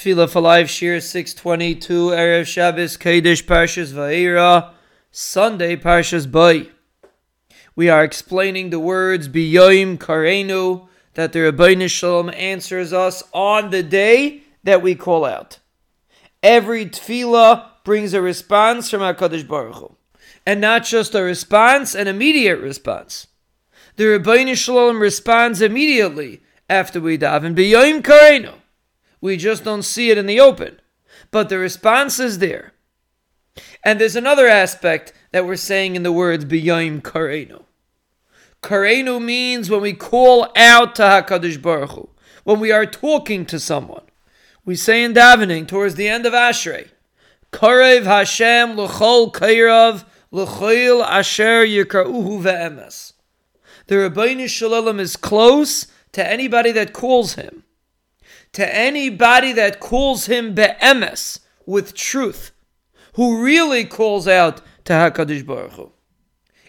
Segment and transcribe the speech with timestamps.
[0.00, 4.70] Tefillah for Life, Shiur 622, Erev Shabbos, Kodesh, Parshas Va'era,
[5.10, 6.70] Sunday, Parshas Bay.
[7.76, 13.68] We are explaining the words Biyoim Karenu that the Ribono Shel Olam answers us on
[13.68, 15.58] the day that we call out.
[16.42, 19.96] Every tefillah brings a response from HaKadosh Baruch Hu.
[20.46, 23.26] And not just a response, an immediate response.
[23.96, 26.40] The Ribono Shel Olam responds immediately
[26.70, 28.54] after we daven Biyoim Karenu.
[29.20, 30.80] We just don't see it in the open.
[31.30, 32.72] But the response is there.
[33.84, 37.64] And there's another aspect that we're saying in the words B'yayim Karenu.
[38.62, 42.10] Karenu means when we call out to HaKadosh Baruch Hu,
[42.44, 44.02] when we are talking to someone.
[44.64, 46.88] We say in davening towards the end of Ashrei,
[47.52, 53.14] Karev Hashem l'chol kairav l'chol asher yikra'uhu ve'emes.
[53.86, 57.64] The Ribono Shel Olam is close to anybody that calls him
[58.52, 62.50] to anybody that calls him be'emes, with truth,
[63.14, 65.92] who really calls out to HaKadosh Baruch Hu.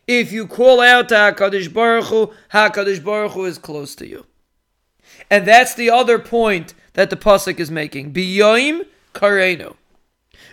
[0.07, 4.25] If you call out to HaKadosh Baruch Hu, HaKadosh Baruch Hu is close to you.
[5.29, 8.13] And that's the other point that the Pasuk is making.
[8.13, 9.75] Biyoim Karenu.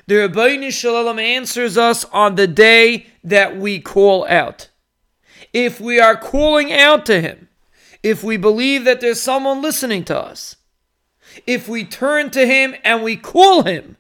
[0.07, 4.71] The Ribono Shel Olam answers us on the day that we call out.
[5.53, 7.49] If we are calling out to Him,
[8.03, 10.57] if we believe that there's someone listening to us,
[11.47, 13.97] if we turn to him and we call him,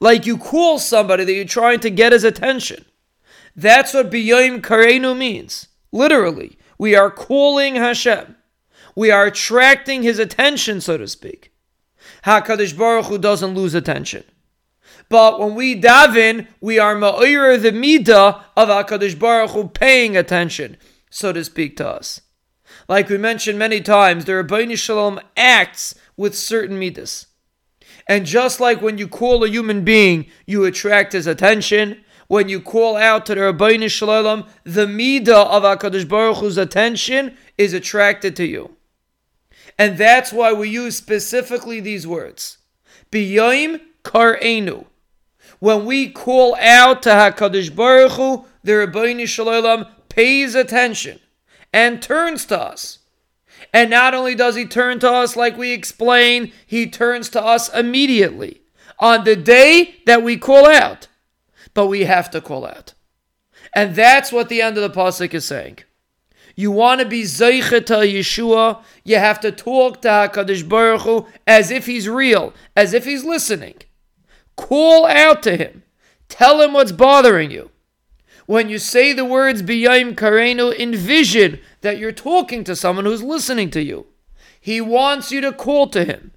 [0.00, 2.84] like you call somebody that you're trying to get his attention.
[3.54, 5.68] That's what B'yayim Karenu means.
[5.90, 8.36] Literally, we are calling Hashem.
[8.94, 11.52] We are attracting his attention, so to speak.
[12.24, 14.24] HaKadosh Baruch Hu doesn't lose attention.
[15.08, 20.76] But when we daven, we are ma'ir the midah of HaKadosh Baruch Hu paying attention,
[21.10, 22.22] so to speak, to us.
[22.88, 27.26] Like we mentioned many times, the Ribono Shel Olam acts with certain midas.
[28.06, 32.04] And just like when you call a human being, you attract his attention.
[32.28, 36.56] When you call out to the Ribono Shel Olam, the midah of Hakadosh Baruch Hu's
[36.56, 38.76] attention is attracted to you.
[39.78, 42.58] And that's why we use specifically these words.
[43.10, 44.86] B'yoim kar'enu.
[45.58, 51.20] When we call out to Hakadosh Baruch Hu, the Ribono Shel Olam pays attention
[51.72, 52.98] and turns to us.
[53.72, 57.72] And not only does he turn to us like we explain, he turns to us
[57.74, 58.62] immediately
[58.98, 61.08] on the day that we call out.
[61.74, 62.94] But we have to call out.
[63.74, 65.78] And that's what the end of the Pasuk is saying.
[66.54, 71.26] You want to be Zeicha to Yeshua, you have to talk to HaKadosh Baruch Hu
[71.46, 73.76] as if he's real, as if he's listening.
[74.56, 75.82] Call out to him.
[76.28, 77.70] Tell him what's bothering you.
[78.46, 83.70] When you say the words B'yayim Karenu, envision that you're talking to someone who's listening
[83.70, 84.06] to you.
[84.60, 86.32] He wants you to call to him.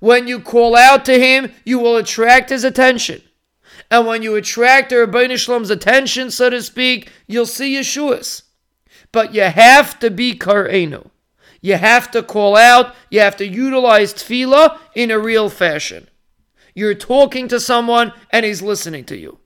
[0.00, 3.22] When you call out to him, you will attract his attention.
[3.90, 8.42] And when you attract the Ribono Shel Olam's attention, so to speak, you'll see Yeshua's.
[9.12, 11.10] But you have to be Karenu.
[11.60, 16.08] You have to call out, you have to utilize tefillah in a real fashion.
[16.74, 19.38] You're talking to someone and he's listening to you.